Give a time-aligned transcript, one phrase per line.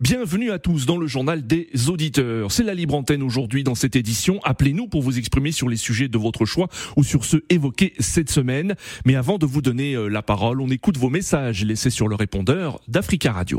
[0.00, 2.52] Bienvenue à tous dans le journal des auditeurs.
[2.52, 4.38] C'est la libre antenne aujourd'hui dans cette édition.
[4.44, 8.30] Appelez-nous pour vous exprimer sur les sujets de votre choix ou sur ceux évoqués cette
[8.30, 8.76] semaine.
[9.04, 12.14] Mais avant de vous donner euh, la parole, on écoute vos messages laissés sur le
[12.14, 13.58] répondeur d'Africa Radio.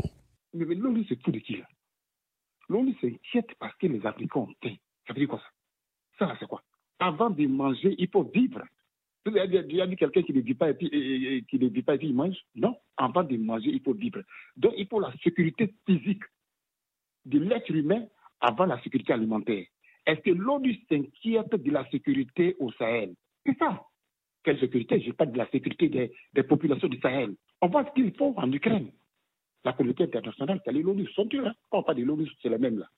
[0.54, 1.68] Mais, l'ONU, c'est tout de qui là?
[2.70, 4.76] L'ONU s'inquiète parce que les Africains ont faim.
[5.06, 5.42] Ça veut dire quoi
[6.18, 6.26] ça?
[6.26, 6.62] Ça, c'est quoi?
[7.00, 8.62] Avant de manger, il faut vivre.
[9.26, 12.76] Il y a quelqu'un qui ne vit pas et qui ne pas il mange Non,
[12.96, 14.22] avant de manger, il faut vivre.
[14.56, 16.22] Donc, il faut la sécurité physique
[17.26, 18.06] de l'être humain
[18.40, 19.66] avant la sécurité alimentaire.
[20.06, 23.14] Est-ce que l'ONU s'inquiète de la sécurité au Sahel?
[23.44, 23.82] C'est ça.
[24.42, 25.00] Quelle sécurité?
[25.00, 27.34] Je parle de la sécurité des, populations du Sahel.
[27.60, 28.90] On voit ce qu'il faut en Ukraine.
[29.64, 31.46] La communauté internationale, c'est l'ONU, sont durs.
[31.46, 31.54] Hein?
[31.70, 32.88] On parle de l'ONU, c'est la même là.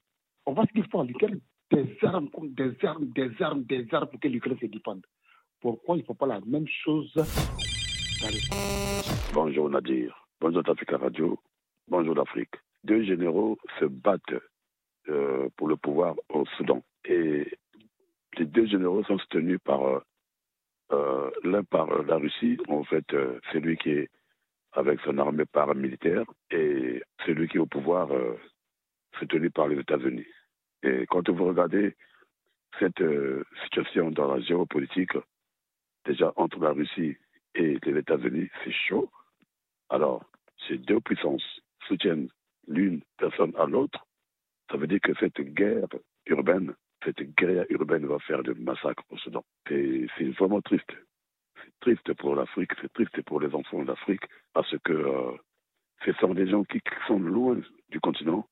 [0.47, 1.41] On voit ce qu'il faut en Ukraine.
[1.73, 5.05] Des armes, des armes, des armes, des armes pour que l'Ukraine se défende.
[5.63, 7.15] Pourquoi il ne faut pas la même chose
[9.33, 11.39] Bonjour Nadir, bonjour Africa Radio,
[11.87, 12.57] bonjour l'Afrique.
[12.83, 14.43] Deux généraux se battent
[15.09, 16.83] euh, pour le pouvoir au Soudan.
[17.05, 17.47] Et
[18.39, 20.01] les deux généraux sont soutenus par euh,
[20.91, 23.07] euh, l'un par la Russie, en fait,
[23.53, 24.11] celui qui est
[24.73, 28.09] avec son armée paramilitaire, et celui qui est au pouvoir
[29.17, 30.27] soutenu par les États-Unis.
[30.83, 31.95] Et quand vous regardez
[32.81, 33.03] cette
[33.65, 35.13] situation dans la géopolitique,
[36.05, 37.17] déjà entre la Russie
[37.55, 39.11] et les États-Unis, c'est chaud.
[39.89, 40.25] Alors,
[40.67, 42.29] ces deux puissances soutiennent
[42.69, 44.07] l'une personne à l'autre.
[44.71, 45.89] Ça veut dire que cette guerre
[46.27, 49.45] urbaine, cette guerre urbaine va faire des massacres au Soudan.
[49.69, 50.91] C'est vraiment triste.
[51.57, 55.33] C'est triste pour l'Afrique, c'est triste pour les enfants d'Afrique, parce que euh,
[56.05, 58.49] ce sont des gens qui sont loin du continent,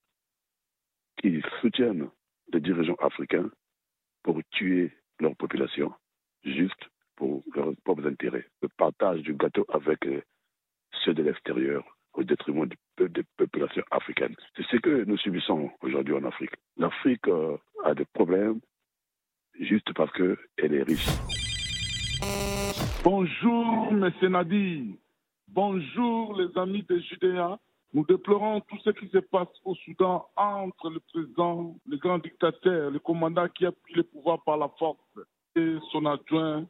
[1.21, 2.11] qui soutiennent
[2.53, 3.51] les dirigeants africains
[4.23, 5.93] pour tuer leur population,
[6.45, 6.89] juste
[7.21, 8.47] pour leurs propres intérêts.
[8.63, 10.23] Le partage du gâteau avec euh,
[11.05, 14.35] ceux de l'extérieur au détriment des populations africaines.
[14.57, 16.55] C'est ce que nous subissons aujourd'hui en Afrique.
[16.79, 18.61] L'Afrique euh, a des problèmes
[19.61, 21.07] juste parce qu'elle est riche.
[23.05, 24.11] Bonjour, M.
[24.23, 24.99] Nadi.
[25.47, 27.59] Bonjour, les amis de Judéa.
[27.93, 32.91] Nous déplorons tout ce qui se passe au Soudan entre le président, le grand dictateur,
[32.91, 34.99] le commandant qui a pris le pouvoir par la force
[35.57, 36.67] et son adjoint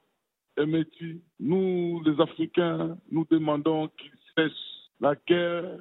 [0.61, 5.79] Emeti, nous, les Africains, nous demandons qu'ils cessent la guerre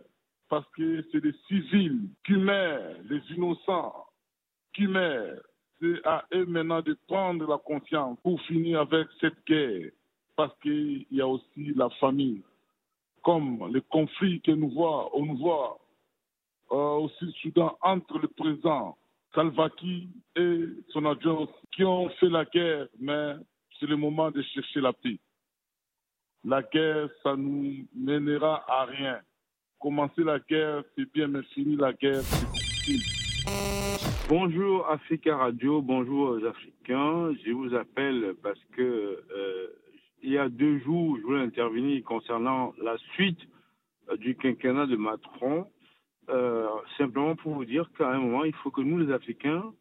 [0.47, 4.06] parce que c'est des civils qui meurent, les innocents
[4.73, 5.41] qui meurent.
[5.81, 9.91] C'est à eux maintenant de prendre la confiance pour finir avec cette guerre
[10.35, 12.41] parce qu'il y a aussi la famille.
[13.23, 15.78] Comme le conflit que nous voit, on voit
[16.72, 17.11] euh, au
[17.81, 18.97] entre le président
[19.35, 23.35] Salva Kiir et son adjoint qui ont fait la guerre, mais
[23.79, 25.17] c'est le moment de chercher la paix.
[26.44, 29.19] La guerre, ça nous mènera à rien.
[29.79, 33.01] Commencer la guerre, c'est bien, mais finir la guerre, c'est difficile.
[34.28, 37.34] Bonjour Africa Radio, bonjour aux Africains.
[37.44, 39.67] Je vous appelle parce que euh,
[40.22, 43.40] il y a deux jours, je voulais intervenir concernant la suite
[44.09, 45.66] euh, du quinquennat de Macron.
[46.29, 46.67] Euh,
[46.97, 49.73] simplement pour vous dire qu'à un moment, il faut que nous, les Africains,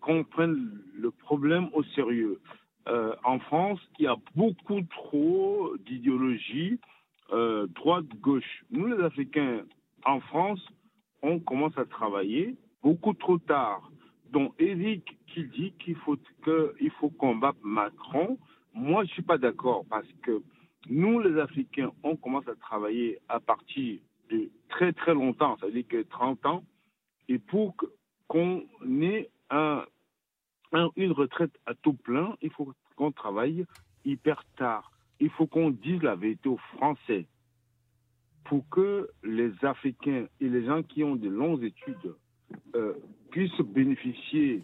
[0.00, 2.40] comprennent le problème au sérieux.
[2.88, 6.78] Euh, en France, il y a beaucoup trop d'idéologie
[7.32, 8.64] euh, droite-gauche.
[8.70, 9.62] Nous, les Africains,
[10.04, 10.60] en France,
[11.22, 13.90] on commence à travailler beaucoup trop tard.
[14.30, 18.38] Donc, Eric qui dit qu'il faut, qu'il faut combattre Macron,
[18.74, 20.42] moi, je suis pas d'accord parce que
[20.90, 23.98] nous, les Africains, on commence à travailler à partir
[24.30, 26.64] de très très longtemps, ça veut dire que 30 ans,
[27.28, 27.74] et pour
[28.28, 28.62] qu'on
[29.00, 29.84] ait un
[30.96, 33.64] une retraite à tout plein, il faut qu'on travaille
[34.04, 34.90] hyper tard.
[35.20, 37.26] Il faut qu'on dise la vérité aux Français
[38.44, 42.14] pour que les Africains et les gens qui ont de longues études
[42.74, 42.92] euh,
[43.30, 44.62] puissent bénéficier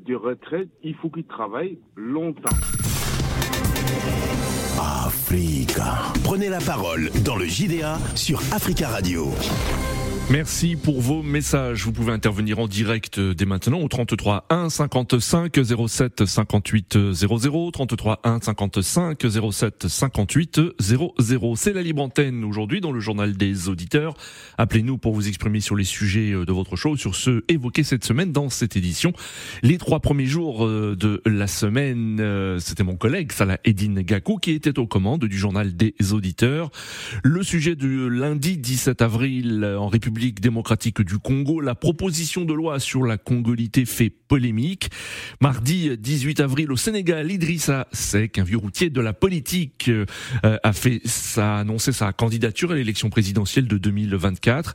[0.00, 0.68] de retraite.
[0.82, 2.56] Il faut qu'ils travaillent longtemps.
[4.78, 6.12] Africa.
[6.22, 9.26] Prenez la parole dans le JDA sur Africa Radio.
[10.30, 11.84] Merci pour vos messages.
[11.86, 15.58] Vous pouvez intervenir en direct dès maintenant au 33 1 55
[15.88, 19.18] 07 58 00 33 1 55
[19.50, 21.14] 07 58 00.
[21.56, 24.18] C'est la libre antenne aujourd'hui dans le journal des auditeurs.
[24.58, 28.30] Appelez-nous pour vous exprimer sur les sujets de votre show, sur ceux évoqués cette semaine
[28.30, 29.14] dans cette édition.
[29.62, 34.36] Les trois premiers jours euh, de la semaine, euh, c'était mon collègue Salah Edine Gakou
[34.36, 36.70] qui était aux commandes du journal des auditeurs.
[37.22, 41.60] Le sujet du lundi 17 avril en République République démocratique du Congo.
[41.60, 44.90] La proposition de loi sur la congolité fait polémique.
[45.40, 50.06] Mardi 18 avril au Sénégal, Idrissa Seck, un vieux routier de la politique, euh,
[50.42, 54.74] a fait sa, annoncé sa candidature à l'élection présidentielle de 2024.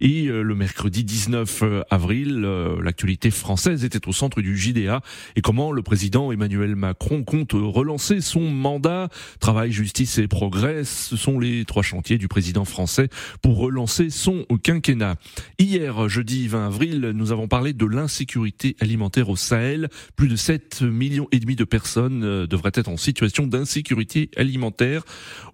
[0.00, 2.42] Et euh, le mercredi 19 euh, avril,
[2.80, 5.00] l'actualité française était au centre du JDA
[5.34, 9.08] et comment le président Emmanuel Macron compte relancer son mandat?
[9.40, 13.08] Travail, justice et progrès, ce sont les trois chantiers du président français
[13.42, 14.46] pour relancer son
[15.58, 19.88] Hier, jeudi 20 avril, nous avons parlé de l'insécurité alimentaire au Sahel.
[20.14, 25.04] Plus de 7 millions et demi de personnes euh, devraient être en situation d'insécurité alimentaire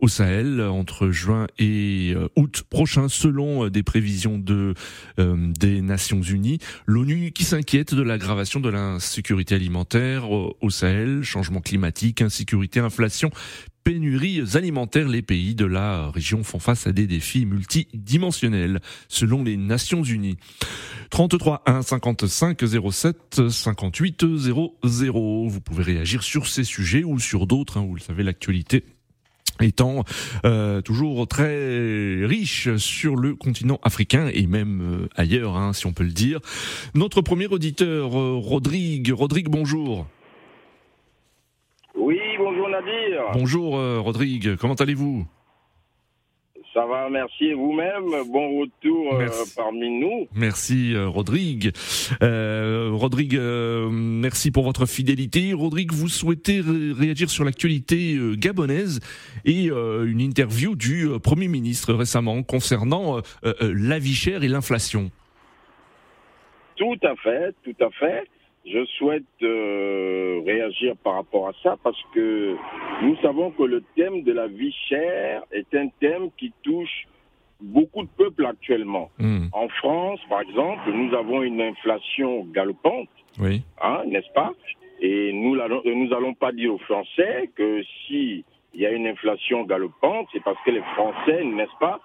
[0.00, 4.74] au Sahel entre juin et euh, août prochain, selon euh, des prévisions de
[5.18, 6.58] des Nations Unies.
[6.86, 13.30] L'ONU qui s'inquiète de l'aggravation de l'insécurité alimentaire au Sahel, changement climatique, insécurité, inflation,
[13.84, 19.56] pénuries alimentaires, les pays de la région font face à des défis multidimensionnels, selon les
[19.56, 20.36] Nations Unies.
[21.10, 22.60] 33 1 55
[22.90, 25.48] 07 58 00.
[25.48, 28.84] Vous pouvez réagir sur ces sujets ou sur d'autres, hein, vous le savez, l'actualité
[29.62, 30.04] étant
[30.44, 35.92] euh, toujours très riche sur le continent africain et même euh, ailleurs, hein, si on
[35.92, 36.40] peut le dire.
[36.94, 39.12] Notre premier auditeur, euh, Rodrigue.
[39.12, 40.06] Rodrigue, bonjour.
[41.94, 42.68] Oui, bonjour
[43.32, 45.26] Bonjour euh, Rodrigue, comment allez-vous?
[46.72, 47.52] Ça va, merci.
[47.52, 50.28] vous-même, bon retour euh, parmi nous.
[50.34, 51.72] Merci euh, Rodrigue.
[52.20, 55.52] Rodrigue, merci pour votre fidélité.
[55.52, 59.00] Rodrigue, vous souhaitez réagir sur l'actualité gabonaise
[59.44, 65.10] et une interview du Premier ministre récemment concernant la vie chère et l'inflation.
[66.76, 68.28] Tout à fait, tout à fait.
[68.64, 72.56] Je souhaite réagir par rapport à ça parce que
[73.02, 77.06] nous savons que le thème de la vie chère est un thème qui touche
[77.60, 79.10] beaucoup de peuples actuellement.
[79.18, 79.46] Hmm.
[79.52, 83.08] En France, par exemple, nous avons une inflation galopante,
[83.38, 83.62] oui.
[83.82, 84.52] hein, n'est-ce pas?
[85.00, 88.44] Et nous nous allons pas dire aux Français que si
[88.74, 92.00] il y a une inflation galopante, c'est parce que les Français, n'est-ce pas,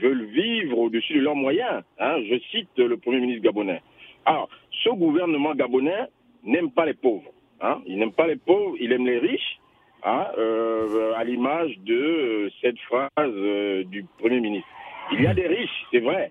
[0.00, 1.82] veulent vivre au-dessus de leurs moyens.
[1.98, 3.82] Hein Je cite le Premier ministre gabonais.
[4.24, 4.48] Alors,
[4.82, 6.06] ce gouvernement gabonais
[6.44, 7.30] n'aime pas les pauvres.
[7.60, 7.80] Hein.
[7.86, 9.58] Il n'aime pas les pauvres, il aime les riches,
[10.04, 14.68] hein, euh, à l'image de euh, cette phrase euh, du Premier ministre.
[15.12, 16.30] Il y a des riches, c'est vrai,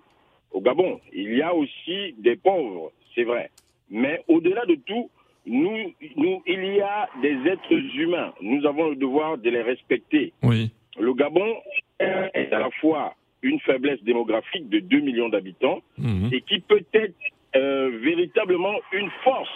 [0.52, 1.00] au Gabon.
[1.14, 3.50] Il y a aussi des pauvres, c'est vrai.
[3.90, 5.10] Mais au-delà de tout,
[5.46, 8.34] nous, nous, il y a des êtres humains.
[8.42, 10.34] Nous avons le devoir de les respecter.
[10.44, 10.72] Oui.
[11.00, 11.56] Le Gabon
[12.00, 16.30] est à la fois une faiblesse démographique de 2 millions d'habitants mhm.
[16.32, 17.16] et qui peut être
[17.56, 19.50] euh, véritablement une force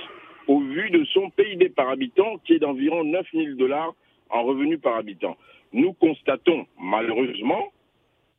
[0.47, 3.93] au vu de son PIB par habitant qui est d'environ 9 000 dollars
[4.29, 5.38] en revenus par habitant.
[5.73, 7.71] Nous constatons malheureusement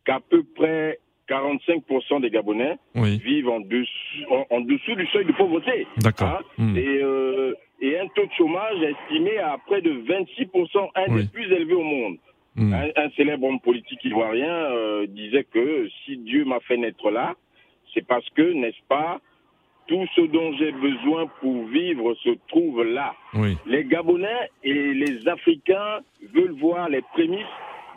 [0.05, 3.91] qu'à peu près 45% des Gabonais vivent en dessous,
[4.51, 5.87] en, dessous, du seuil de pauvreté.
[5.99, 6.43] D'accord.
[6.59, 6.63] Hein.
[6.63, 6.77] Hmm.
[6.77, 11.51] Et, euh, et, un taux de chômage estimé à près de 26%, un des plus
[11.53, 12.17] élevés au monde.
[12.57, 12.75] Hmm.
[12.75, 17.35] Un, célèbre homme politique ivoirien euh, disait que si Dieu m'a fait naître là,
[17.95, 19.21] c'est parce que, n'est-ce pas,
[19.87, 23.15] tout ce dont j'ai besoin pour vivre se trouve là.
[23.67, 26.01] Les Gabonais et les Africains
[26.35, 27.45] veulent voir les prémices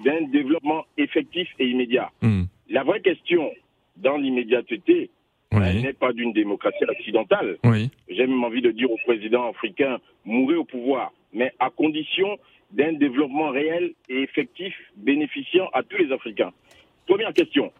[0.03, 2.11] d'un développement effectif et immédiat.
[2.21, 2.43] Hmm.
[2.69, 3.49] La vraie question
[3.97, 5.09] dans l'immédiateté
[5.53, 7.57] n'est pas d'une démocratie accidentale.
[8.09, 12.37] J'ai même envie de dire au président africain, mourrez au pouvoir, mais à condition
[12.71, 16.51] d'un développement réel et effectif bénéficiant à tous les Africains.
[17.07, 17.71] Première question,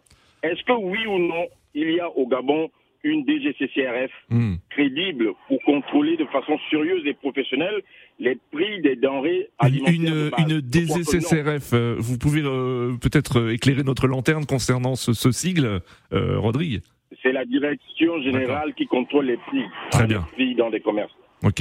[0.42, 2.70] est-ce que oui ou non, il y a au Gabon
[3.02, 4.54] une DGCCRF hmm.
[4.70, 7.82] crédible pour contrôler de façon sérieuse et professionnelle
[8.18, 10.32] les prix des denrées alimentaires.
[10.38, 15.80] Une, une DGCCRF, euh, vous pouvez euh, peut-être euh, éclairer notre lanterne concernant ce, sigle,
[16.12, 16.80] Rodrigue
[17.22, 20.26] C'est la direction générale qui contrôle les prix, Très bien.
[20.32, 21.14] prix dans les commerces.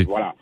[0.07, 0.33] Voilà.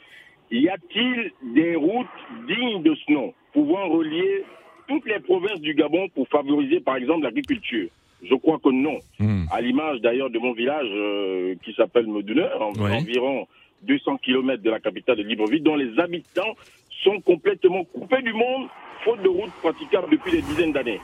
[0.52, 2.08] Y a-t-il des routes
[2.48, 4.44] dignes de ce nom, pouvant relier
[4.88, 7.90] toutes les provinces du Gabon pour favoriser, par exemple, l'agriculture?
[8.30, 9.00] Je crois que non.
[9.20, 9.46] Hmm.
[9.52, 13.48] À l'image d'ailleurs de mon village euh, qui s'appelle Meduneur, environ
[13.84, 16.56] 200 km de la capitale de Libreville, dont les habitants
[17.04, 18.68] sont complètement coupés du monde,
[19.04, 21.02] faute de routes praticables depuis des dizaines d'années.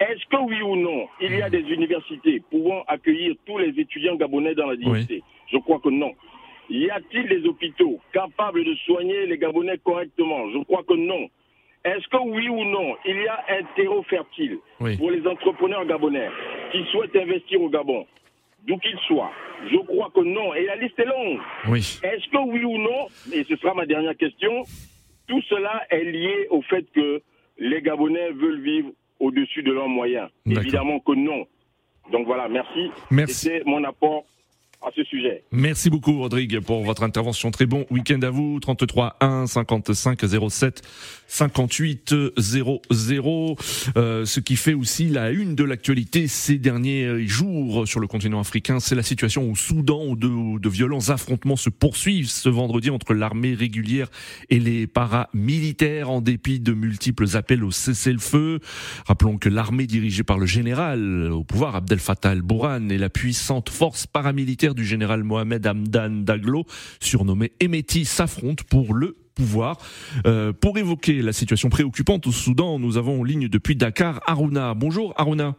[0.00, 4.16] Est-ce que oui ou non, il y a des universités pouvant accueillir tous les étudiants
[4.16, 5.22] gabonais dans la dignité?
[5.50, 6.12] Je crois que non.
[6.68, 10.50] Y a-t-il des hôpitaux capables de soigner les Gabonais correctement?
[10.50, 11.28] Je crois que non.
[11.84, 16.30] Est-ce que oui ou non, il y a un terreau fertile pour les entrepreneurs gabonais
[16.72, 18.06] qui souhaitent investir au Gabon,
[18.66, 19.30] d'où qu'ils soient
[19.70, 20.54] Je crois que non.
[20.54, 21.40] Et la liste est longue.
[21.76, 24.64] Est-ce que oui ou non, et ce sera ma dernière question,
[25.28, 27.20] tout cela est lié au fait que
[27.58, 28.88] les Gabonais veulent vivre
[29.20, 31.46] au-dessus de leurs moyens Évidemment que non.
[32.12, 32.90] Donc voilà, merci.
[33.10, 33.34] Merci.
[33.34, 34.24] C'était mon apport
[35.52, 37.50] Merci beaucoup Rodrigue pour votre intervention.
[37.50, 38.58] Très bon week-end à vous.
[38.60, 40.82] 33 1 55 07
[41.26, 43.56] 58 00.
[43.96, 48.40] Euh, ce qui fait aussi la une de l'actualité ces derniers jours sur le continent
[48.40, 52.90] africain, c'est la situation au Soudan où de, de violents affrontements se poursuivent ce vendredi
[52.90, 54.08] entre l'armée régulière
[54.50, 58.60] et les paramilitaires en dépit de multiples appels au cessez-le-feu.
[59.06, 63.68] Rappelons que l'armée dirigée par le général au pouvoir Abdel Fattah al-Bourhan et la puissante
[63.68, 66.64] force paramilitaire du général Mohamed Hamdan Daglo,
[67.00, 69.78] surnommé Emeti, s'affrontent pour le pouvoir.
[70.26, 74.74] Euh, pour évoquer la situation préoccupante au Soudan, nous avons en ligne depuis Dakar Aruna.
[74.74, 75.56] Bonjour Aruna.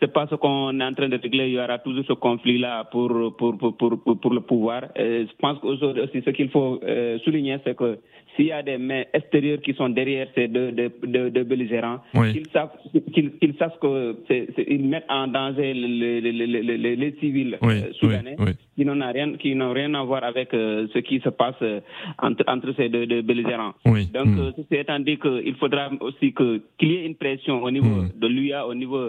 [0.00, 2.84] c'est pas ce qu'on est en train de régler, il y aura toujours ce conflit-là
[2.92, 4.84] pour pour pour pour, pour, le pouvoir.
[4.96, 7.98] Et je pense qu'aujourd'hui aussi, ce qu'il faut euh, souligner, c'est que
[8.36, 11.98] s'il y a des mains extérieures qui sont derrière ces deux, deux, deux, deux belligérants,
[12.14, 12.32] Oui.
[12.32, 12.70] qu'ils savent
[13.12, 16.96] qu'ils qu'ils sachent que c'est, c'est- ils mettent en danger les, les, les, les, les-
[16.96, 18.52] les civils Oui, euh, soudanais oui.
[18.80, 21.80] Qui n'ont rien qui n'ont rien à voir avec euh, ce qui se passe euh,
[22.18, 23.74] entre entre ces deux, deux belligérants.
[23.84, 24.06] Oui.
[24.16, 24.38] Donc, Mm.
[24.40, 27.96] euh, ceci étant dit qu'il faudra aussi que qu'il y ait une pression au niveau
[28.04, 28.10] Mm.
[28.22, 29.02] de l'UA, au niveau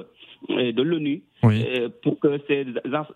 [0.50, 1.64] euh, de l'ONU, Oui.
[1.68, 2.66] euh, pour que ces,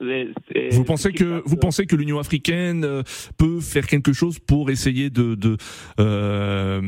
[0.07, 3.01] ces- Vous pensez que vous pensez que l'Union africaine euh,
[3.41, 5.57] peut faire quelque chose pour essayer de de,
[5.99, 6.79] euh,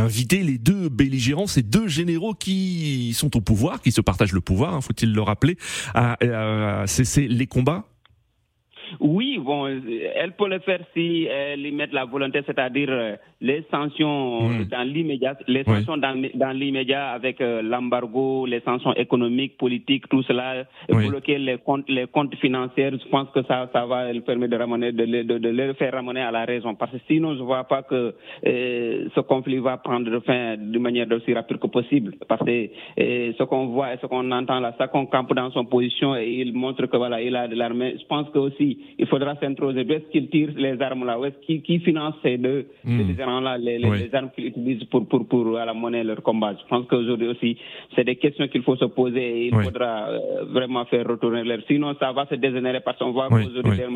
[0.00, 4.40] d'inviter les deux belligérants, ces deux généraux qui sont au pouvoir, qui se partagent le
[4.40, 5.56] pouvoir, hein, faut-il le rappeler,
[5.94, 6.16] à,
[6.82, 7.84] à cesser les combats?
[9.00, 9.80] Oui, bon, euh,
[10.14, 14.64] elle peut le faire si elle y met la volonté, c'est-à-dire euh, les sanctions Mm.
[14.64, 15.74] dans l'immédiat, les Oui.
[15.76, 21.08] sanctions dans, dans l'immédiat avec euh, l'embargo, les sanctions économiques, politiques, tout cela, et Oui.
[21.08, 22.90] bloquer les comptes, les comptes financiers.
[22.92, 25.92] Je pense que ça, ça va le permettre de ramener, de, de, de le faire
[25.92, 26.74] ramener à la raison.
[26.74, 28.14] Parce que sinon, je vois pas que
[28.46, 32.14] euh, ce conflit va prendre fin de manière aussi rapide que possible.
[32.28, 32.68] Parce que
[33.00, 36.16] euh, ce qu'on voit et ce qu'on entend là, ça qu'on campe dans son position
[36.16, 37.96] et il montre que voilà, il a de l'armée.
[38.00, 39.80] Je pense que aussi, il faudra s'introser.
[39.80, 41.18] Est-ce qu'il tire les armes là?
[41.18, 43.00] Où est-ce qu'il qui finance ces deux, Mm.
[43.16, 43.98] ces là les, les, Oui.
[43.98, 46.54] les armes qu'ils utilisent pour, pour, pour à la monnaie leur combat?
[46.60, 47.56] Je pense qu'aujourd'hui aussi,
[47.94, 49.64] c'est des questions qu'il faut se poser et il Oui.
[49.64, 51.58] faudra euh, vraiment faire retourner leur.
[51.68, 53.44] Sinon, ça va se dégénérer parce qu'on voit Oui,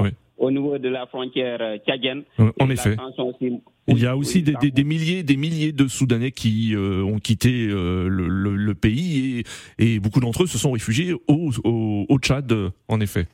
[0.01, 0.11] oui.
[0.39, 2.97] au niveau de la frontière euh, tchadienne, Euh, en effet.
[3.19, 7.03] aussi- Il y a aussi des, des, des milliers, des milliers de Soudanais qui euh,
[7.03, 9.43] ont quitté euh, le, le- le pays
[9.79, 12.53] et, et beaucoup d'entre eux se sont réfugiés au, au, au Tchad,
[12.89, 13.27] en effet.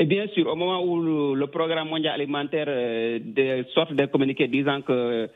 [0.00, 4.46] Et bien sûr, au moment où le, programme mondial alimentaire euh, de, sorte de communiqué
[4.46, 5.26] disant que euh,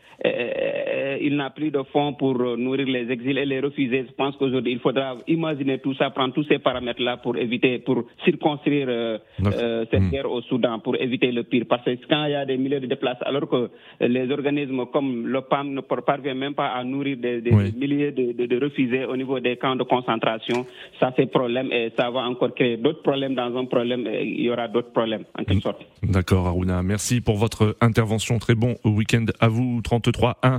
[1.22, 4.36] il n'a plus de fonds pour euh, nourrir les exilés et les refuser, je pense
[4.36, 9.18] qu'aujourd'hui il faudra imaginer tout ça, prendre tous ces paramètres-là pour éviter, pour circonscrire euh,
[9.46, 10.10] euh, cette Mm.
[10.10, 11.64] guerre au Soudan, pour éviter le pire.
[11.68, 15.26] Parce que quand il y a des milliers de déplacés, alors que les organismes comme
[15.26, 17.72] le PAM ne par- parviennent même pas à nourrir des, des Oui.
[17.76, 20.66] milliers de, de, de réfugiés au niveau des camps de concentration,
[20.98, 24.06] ça fait problème et ça va encore créer d'autres problèmes dans un problème.
[24.06, 25.82] et Il y aura d'autres problèmes, en quelque sorte.
[26.02, 26.82] D'accord, Aruna.
[26.82, 28.38] Merci pour votre intervention.
[28.38, 29.80] Très bon week-end à vous.
[29.82, 30.58] 33 1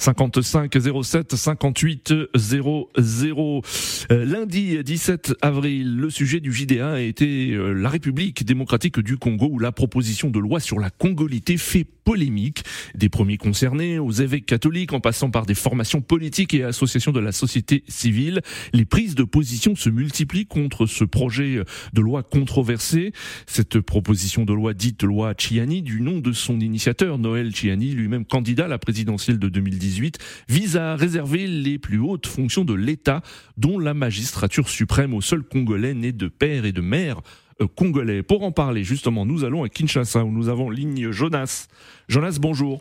[0.00, 3.62] 55 07 58 00.
[4.10, 9.18] Euh, lundi 17 avril, le sujet du JDA a été euh, la République démocratique du
[9.18, 12.64] Congo où la proposition de loi sur la congolité fait polémique.
[12.94, 17.20] Des premiers concernés aux évêques catholiques en passant par des formations politiques et associations de
[17.20, 18.40] la société civile,
[18.72, 23.12] les prises de position se multiplient contre ce projet de loi controversé.
[23.46, 28.24] Cette proposition de loi dite loi Chiani, du nom de son initiateur, Noël Chiani, lui-même
[28.24, 29.48] candidat à la présidentielle de
[29.90, 33.22] 2018, vise à réserver les plus hautes fonctions de l'État,
[33.56, 37.20] dont la magistrature suprême aux seuls Congolais nés de père et de mère
[37.60, 38.22] euh, congolais.
[38.22, 41.68] Pour en parler, justement, nous allons à Kinshasa, où nous avons ligne Jonas.
[42.08, 42.80] Jonas, bonjour.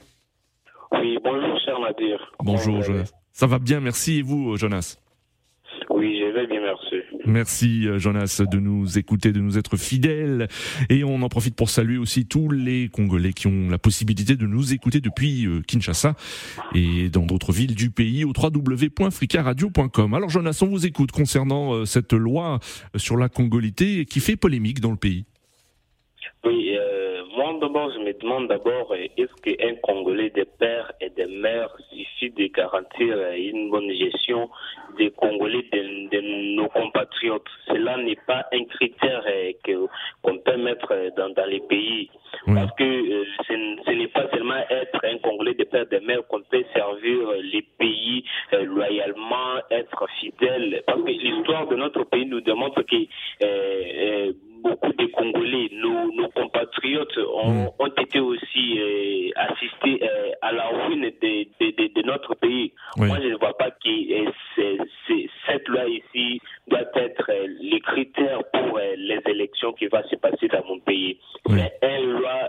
[0.92, 2.32] Oui, bonjour, cher Nadir.
[2.44, 3.12] Bonjour, Jonas.
[3.32, 4.20] Ça va bien, merci.
[4.20, 4.98] Et vous, Jonas
[5.90, 6.96] Oui, je vais bien, merci.
[7.30, 7.88] Merci.
[7.88, 10.48] Euh, Jonas de nous écouter, de nous être fidèles.
[10.90, 14.46] Et on en profite pour saluer aussi tous les Congolais qui ont la possibilité de
[14.46, 16.16] nous écouter depuis euh, Kinshasa
[16.74, 20.14] et dans d'autres villes du pays au www.fricaradio.com.
[20.14, 22.60] Alors Jonas, on vous écoute concernant euh, cette loi
[22.96, 25.26] sur la congolité qui fait polémique dans le pays.
[26.46, 26.72] Oui,
[27.60, 32.32] d'abord, je me demande d'abord, euh, est-ce qu'un Congolais des pères et des mères suffit
[32.32, 34.50] de garantir euh, une bonne gestion
[34.98, 37.48] des Congolais, de, de nos compatriotes?
[37.68, 39.88] Cela n'est pas un critère euh, que
[40.22, 42.10] qu'on peut mettre dans, dans les pays.
[42.48, 42.56] Oui.
[42.56, 46.26] Parce que euh, ce, n'est pas seulement être un Congolais des pères et des mères
[46.28, 48.24] qu'on peut servir les pays
[48.54, 50.82] euh, loyalement, être fidèle.
[50.86, 52.96] Parce que l'histoire de notre pays nous démontre que
[53.44, 60.52] euh, beaucoup de Congolais, nos, nos compatriotes ont, ont été aussi euh, assistés euh, à
[60.52, 62.74] la ruine de, de, de, de notre pays.
[62.98, 63.08] Oui.
[63.08, 63.90] Moi, je ne vois pas que
[65.48, 70.16] cette loi ici doit être euh, les critères pour euh, les élections qui vont se
[70.16, 71.20] passer dans mon pays.
[71.48, 71.60] Oui.
[71.82, 72.40] C'est une loi,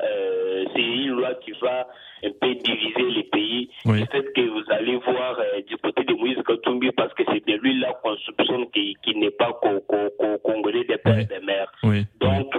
[0.75, 1.89] c'est une loi qui va
[2.25, 3.71] un peu diviser les pays.
[3.87, 4.05] Oui.
[4.05, 5.77] Peut-être que vous allez voir du
[6.97, 10.39] parce que c'est de lui là qu'on soupçonne qu'il qu'il n'est pas co- co- co-
[10.43, 11.23] congolais des pères Oui.
[11.23, 11.71] et des mères.
[11.83, 12.05] Oui.
[12.21, 12.55] Donc,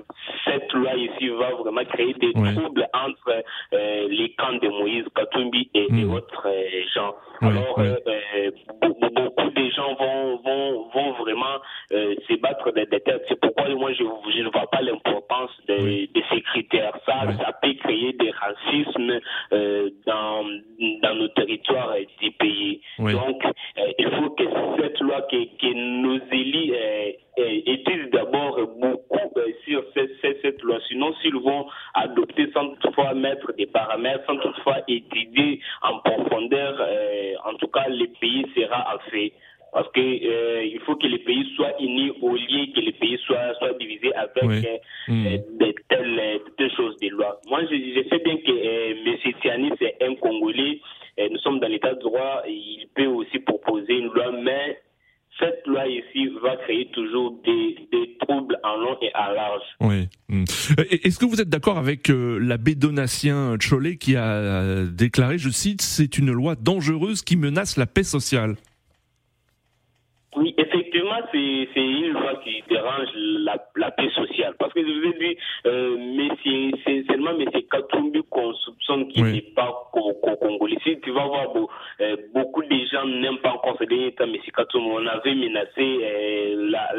[0.46, 5.70] cette loi ici va vraiment créer des troubles entre euh, les camps de Moïse Katumbi
[5.74, 6.14] et, et Mm.
[6.14, 7.16] autres euh, gens.
[7.42, 7.96] Alors, euh,
[8.82, 11.58] be- beaucoup de gens vont, vont, vont vraiment
[11.92, 13.24] se battre des, des têtes.
[13.28, 14.04] C'est pourquoi moi, je,
[14.36, 16.94] je ne vois pas l'importance de, ces critères.
[17.06, 19.20] Ça, ça peut créer des racismes
[20.06, 20.44] dans,
[21.02, 22.82] dans nos territoires du pays.
[23.00, 23.44] Donc,
[25.02, 30.80] loi, que, que nos élus euh, euh, étudient d'abord beaucoup euh, sur cette, loi.
[30.88, 37.34] Sinon, s'ils vont adopter sans toutefois mettre des paramètres, sans toutefois étudier en profondeur, euh,
[37.46, 39.34] en tout cas, le pays sera fait.
[39.74, 43.18] Parce que euh, il faut que les pays soient unis au lieu que les pays
[43.26, 44.58] soient, soient divisés avec Oui.
[44.68, 44.78] euh,
[45.08, 45.26] Mm.
[45.28, 47.40] euh, de telles, de telles choses des lois.
[47.48, 49.34] Moi, je, je sais bien que euh, M.
[49.42, 50.80] Tiani, c'est un Congolais.
[51.30, 52.44] Nous sommes dans l'état de droit.
[52.48, 54.78] Il peut aussi proposer une loi, mais
[55.42, 59.64] cette loi ici va créer toujours des, des troubles en long et en large.
[59.80, 60.08] Oui.
[60.30, 60.44] Mm.
[60.80, 65.38] Euh, Est-ce que vous êtes d'accord avec euh, l'abbé Donatien Cholet qui a euh, déclaré,
[65.38, 68.56] je cite, c'est une loi dangereuse qui menace la paix sociale
[70.38, 74.56] Oui, effectivement, c'est c'est une loi qui dérange la, la paix sociale.
[74.58, 77.46] Parce que je vous ai dit, euh, mais c'est c'est seulement M.
[77.70, 79.34] Katumbi qu'on soupçonne qu'il Oui.
[79.34, 80.78] n'est pas co- co- congolais.
[80.86, 81.48] Si tu vas voir,
[82.00, 84.38] euh, beaucoup de gens n'aiment pas encore ce dernier temps M.
[84.56, 84.88] Katumbi.
[84.90, 86.90] On avait menacé euh, la,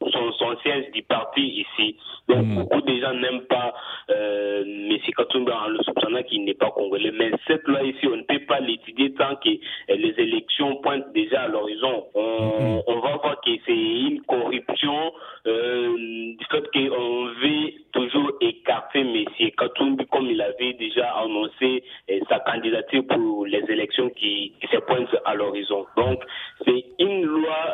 [0.00, 1.96] son, son siège du parti ici.
[2.28, 2.54] Donc Mm.
[2.56, 3.74] beaucoup de gens n'aiment pas
[4.10, 4.96] euh, M.
[5.16, 7.12] Katumbi en le soupçonnant qu'il n'est pas congolais.
[7.12, 11.12] Mais cette loi ici, on ne peut pas l'étudier tant que euh, les élections pointent
[11.12, 12.06] déjà à l'horizon.
[12.14, 15.12] On, on va voir que c'est une corruption
[15.46, 19.24] euh, du fait qu'on veut toujours écarter M.
[19.56, 24.78] Katumbi comme il avait déjà annoncé euh, sa candidature pour les élections qui, qui se
[24.78, 25.86] pointent à l'horizon.
[25.96, 26.22] Donc
[26.64, 26.84] c'est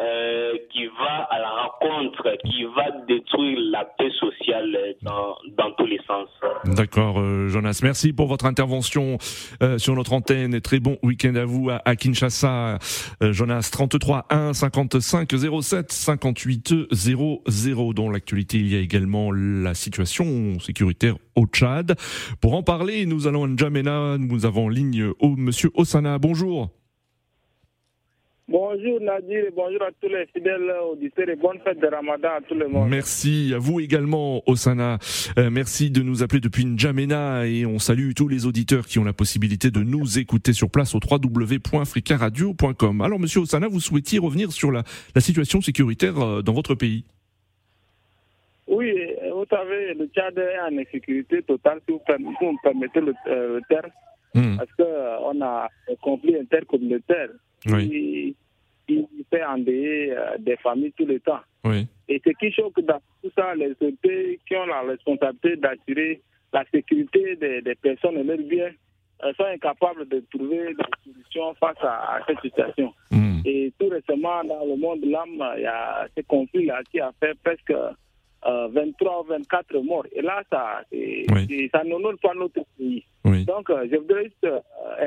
[0.00, 5.86] euh, qui va à la rencontre, qui va détruire la paix sociale dans, dans tous
[5.86, 6.28] les sens.
[6.64, 7.80] D'accord, euh, Jonas.
[7.82, 9.18] Merci pour votre intervention
[9.62, 10.60] euh, sur notre antenne.
[10.60, 12.78] Très bon week-end à vous à, à Kinshasa.
[13.22, 15.30] Euh, Jonas, 33 1 55
[15.62, 17.92] 07 58 00.
[17.94, 21.96] Dans l'actualité, il y a également la situation sécuritaire au Tchad.
[22.40, 24.18] Pour en parler, nous allons à N'Djamena.
[24.18, 26.18] Nous avons en ligne au Monsieur Osana.
[26.18, 26.70] Bonjour.
[28.52, 32.54] Bonjour Nadir, bonjour à tous les fidèles auditeurs et bonne fête de Ramadan à tout
[32.54, 32.90] le monde.
[32.90, 34.98] Merci à vous également, Osana.
[35.38, 39.04] Euh, merci de nous appeler depuis N'Djamena et on salue tous les auditeurs qui ont
[39.04, 43.00] la possibilité de nous écouter sur place au www.fricaradio.com.
[43.00, 44.82] Alors, monsieur Osana, vous souhaitiez revenir sur la,
[45.14, 47.04] la situation sécuritaire euh, dans votre pays?
[48.66, 53.14] Oui, euh, vous savez, le Tchad est en insécurité totale, si vous, me permettez le,
[53.28, 53.88] euh, le terme,
[54.34, 57.28] Hmm, parce qu'on a un conflit intercommunautaire
[57.66, 58.34] Oui, qui,
[58.86, 61.40] qui fait endeuiller euh, des familles tout le temps.
[61.64, 66.20] oui, Et ce qui choque dans tout ça, les autorités qui ont la responsabilité d'assurer
[66.52, 68.70] la sécurité des, des personnes et leurs biens
[69.36, 72.92] sont incapables de trouver des solutions face à, à cette situation.
[73.12, 76.98] hmm, Et tout récemment, dans le monde de l'âme, il y a ce conflit-là qui
[76.98, 80.06] a fait presque euh, 23 ou 24 morts.
[80.12, 81.70] Et là, ça, Oui.
[81.72, 83.04] ça n'honore pas notre pays.
[83.24, 83.44] oui.
[83.44, 84.58] Donc, euh, je voudrais juste euh,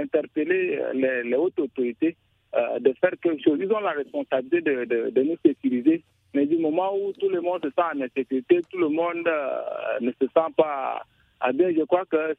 [0.02, 2.16] interpeller les, les hautes autorités
[2.56, 3.60] euh, de faire quelque chose.
[3.62, 6.04] Ils ont la responsabilité de, de, de nous sécuriser.
[6.34, 10.00] Mais du moment où tout le monde se sent en insécurité, tout le monde euh,
[10.02, 11.02] ne se sent pas
[11.40, 12.36] à bien, je crois que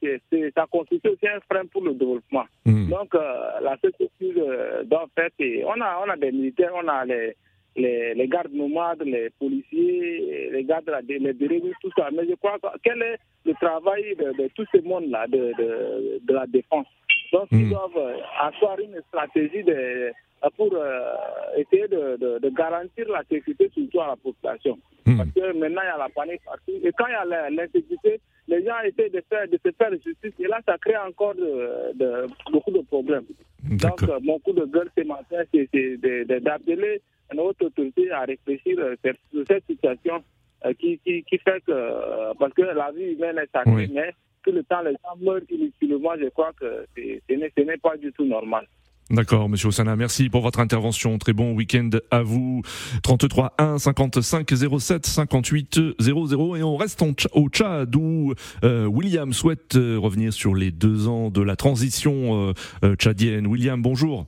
[0.55, 2.45] ça constitue aussi un frein pour le développement.
[2.65, 2.89] hmm.
[2.89, 5.65] Donc, euh, la euh, doit faire, c'est.
[5.65, 7.37] On a, on a des militaires, on a les,
[7.77, 12.09] les, les, gardes nomades, les policiers, les gardes, les dérivés, tout ça.
[12.13, 16.21] Mais je crois que quel est le travail de, de tout ce monde-là, de, de,
[16.23, 16.87] de, la défense?
[17.33, 20.13] Donc, ils doivent asseoir une stratégie de,
[20.57, 21.15] pour euh,
[21.57, 24.79] essayer de, de, de, garantir la sécurité surtout à la population.
[25.07, 25.19] Hmm.
[25.19, 26.73] Parce que maintenant, il y a la panique partout.
[26.83, 30.33] Et quand il y a l'insécurité, les gens essaient de, faire, de se faire justice.
[30.39, 33.25] Et là, ça crée encore de, beaucoup de problèmes.
[33.63, 37.03] Donc, euh, mon coup de gueule ce matin, c'est d'appeler
[37.35, 40.23] notre autorité à réfléchir sur cette situation
[40.65, 43.91] euh, qui, qui, qui, fait que, euh, parce que la vie humaine est sacrée, Oui.
[43.93, 44.13] mais
[44.47, 47.77] que le temps, les gens meurent inutilement, je crois que c'est- ce n'est ce n'est
[47.79, 48.65] pas du tout normal.
[49.09, 51.17] D'accord, Monsieur Osana, merci pour votre intervention.
[51.19, 52.63] Très bon week-end à vous.
[53.05, 58.33] 33 1 55 07 58 00 et on reste en au Tchad où
[58.65, 62.53] euh, William souhaite euh, revenir sur les deux ans de la transition euh,
[62.85, 63.47] euh, tchadienne.
[63.47, 64.27] William, bonjour.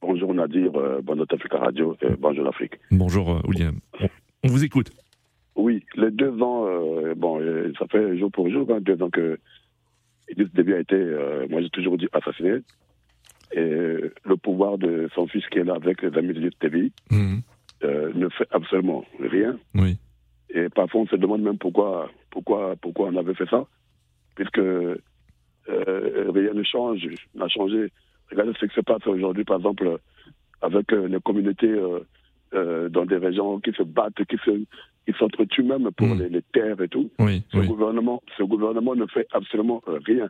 [0.00, 2.72] Bonjour Nadir, euh, bonjour Africa Radio, et bonjour l'Afrique.
[2.90, 3.74] Bonjour William.
[4.00, 4.08] On,
[4.44, 4.90] on vous écoute.
[6.02, 9.38] Les deux ans, euh, bon, euh, ça fait jour pour jour, hein, deux ans que
[10.28, 12.58] Idriss Déby a été, euh, moi j'ai toujours dit, assassiné.
[13.52, 13.60] Et
[14.24, 16.92] le pouvoir de son fils qui est là avec les amis d'Idriss Déby
[17.84, 19.56] euh, ne fait absolument rien.
[19.76, 19.96] Oui.
[20.50, 23.64] Et parfois on se demande même pourquoi, pourquoi, pourquoi on avait fait ça,
[24.34, 24.60] puisque
[25.68, 27.92] rien ne change, n'a changé.
[28.28, 29.98] Regardez ce qui se passe aujourd'hui, par exemple,
[30.62, 31.78] avec les communautés
[32.52, 34.64] dans des régions qui se battent, qui se,
[35.06, 36.18] qui s'entretuent même pour Mm.
[36.20, 37.10] les, les terres et tout.
[37.18, 37.66] Oui, Ce oui.
[37.66, 40.28] gouvernement, ce gouvernement ne fait absolument rien.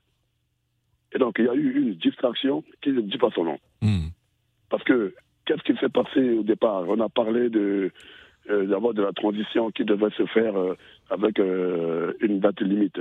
[1.14, 3.58] Et donc il y a eu une distraction qui ne dit pas son nom.
[3.82, 4.10] Mhm.
[4.70, 6.84] Parce que qu'est-ce qui s'est passé au départ?
[6.88, 7.90] On a parlé de
[8.50, 10.74] euh, d'abord de la transition qui devait se faire euh,
[11.10, 12.98] avec euh, une date limite.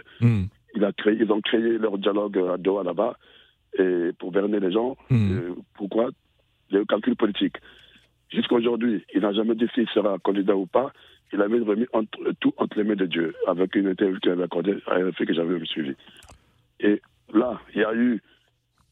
[0.76, 3.18] Il a créé, ils ont créé leur dialogue à Doha là-bas
[3.80, 4.98] et pour berner les gens.
[5.12, 6.10] Euh, pourquoi?
[6.70, 7.56] Le calcul politique.
[8.30, 10.92] Jusqu'à aujourd'hui, il n'a jamais dit s'il sera candidat ou pas.
[11.34, 14.44] Il avait remis entre- tout entre les mains de Dieu avec une interview qu'il avait
[14.44, 15.94] accordée à RFI que j'avais suivi.
[16.82, 17.02] Et
[17.34, 18.22] là, il y a eu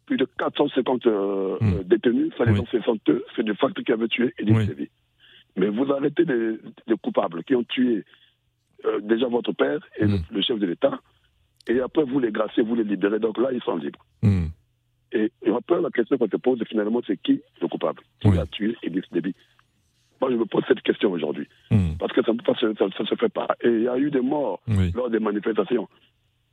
[0.05, 1.73] plus de 450 euh, Mm.
[1.73, 2.59] euh, détenus, ça les Oui.
[2.61, 4.89] ont 62, c'est de facto qui avait tué Idriss Oui.
[5.57, 8.03] Mais vous arrêtez les, les coupables qui ont tué
[8.85, 10.23] euh, déjà votre père et le, Mm.
[10.31, 10.99] le chef de l'État,
[11.67, 14.03] et après vous les graciez, vous les libérez, donc là ils sont libres.
[14.23, 14.49] Mhm.
[15.11, 18.37] Et, et après la question qu'on se pose, finalement, c'est qui le coupable Qui Oui.
[18.39, 19.35] a tué Idriss Déby
[20.21, 21.47] Moi je me pose cette question aujourd'hui.
[22.09, 22.39] Parce que ça ne
[22.75, 23.47] ça, ça, ça se fait pas.
[23.63, 24.91] Et il y a eu des morts Oui.
[24.95, 25.87] lors des manifestations.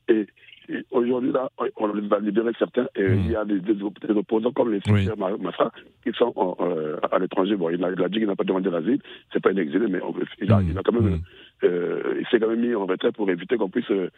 [0.08, 0.26] Et,
[0.68, 2.86] et aujourd'hui, là, on va libérer certains.
[2.96, 3.20] Et Mm.
[3.24, 5.08] il y a des, des, des opposants comme les Oui.
[5.40, 5.72] Massa
[6.04, 7.56] qui sont en, euh, à l'étranger.
[7.56, 9.00] Bon, il a, il a dit qu'il n'a pas demandé l'asile.
[9.32, 11.20] C'est pas un exilé, mais on- il, a, il a quand même, Mm.
[11.64, 14.10] euh, il s'est quand même mis en retrait pour éviter qu'on puisse euh,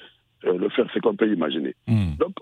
[0.44, 0.86] euh, le faire.
[0.92, 1.74] C'est qu'on peut imaginer.
[1.86, 2.16] Mhm.
[2.18, 2.32] Donc,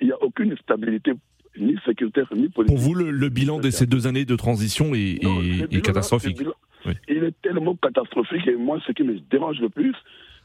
[0.00, 1.12] il n'y a aucune stabilité
[1.58, 2.76] ni sécuritaire ni politique.
[2.76, 5.64] Pour vous, le, le bilan de ces deux années de transition est, Non, est- ce
[5.64, 6.42] est bilan-là, catastrophique.
[6.86, 6.92] Oui.
[7.08, 9.94] Il est tellement catastrophique et moi, ce qui me dérange le plus,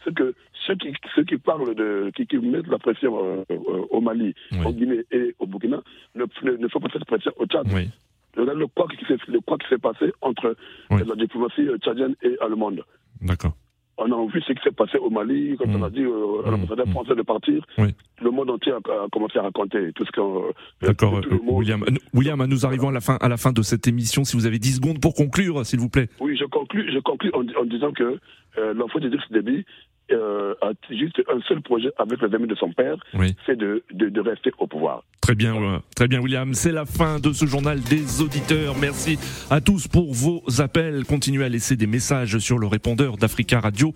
[0.04, 0.34] c'est que
[0.66, 4.34] ceux qui, ceux qui parlent de, qui, qui mettent la pression euh, euh, au Mali,
[4.52, 4.60] Oui.
[4.66, 5.82] au Guinée et au Burkina,
[6.16, 7.68] ne, ne, ne font pas cette pression au Tchad.
[7.74, 7.90] Oui.
[8.38, 10.56] Regarde le quoi qui s'est passé entre
[10.92, 12.84] la diplomatie tchadienne et allemande.
[13.22, 13.54] D'accord.
[14.00, 15.76] On a vu ce qui s'est passé au Mali, quand Mm.
[15.82, 16.52] on a dit euh, à Mm.
[16.52, 16.92] l'ambassadeur Mm.
[16.92, 17.66] français de partir.
[17.80, 17.96] Oui.
[18.22, 20.44] Le monde entier a, a commencé à raconter tout ce qu'on.
[20.46, 21.84] euh, D'accord, euh, William.
[21.84, 24.24] Euh, William, nous arrivons à la fin, à la fin de cette émission.
[24.24, 26.10] Si vous avez 10 secondes pour conclure, s'il vous plaît.
[26.20, 27.00] Oui, je conclus, je
[27.34, 28.20] en, en disant que
[28.60, 29.66] euh, l'enfant d'Idriss Déby
[30.12, 33.36] euh, a juste un seul projet avec les amis de son père, Oui.
[33.46, 35.04] c'est de, de, de rester au pouvoir.
[35.22, 36.54] Très bien, euh, très bien, William.
[36.54, 38.76] C'est la fin de ce journal des auditeurs.
[38.80, 39.18] Merci
[39.50, 41.04] à tous pour vos appels.
[41.06, 43.94] Continuez à laisser des messages sur le répondeur d'Africa Radio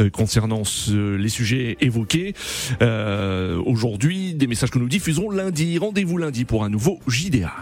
[0.00, 2.34] euh, concernant ce- les sujets évoqués
[2.82, 4.34] euh, aujourd'hui.
[4.34, 5.78] Des messages que nous diffuserons lundi.
[5.78, 7.52] Rendez-vous lundi pour un nouveau JDA.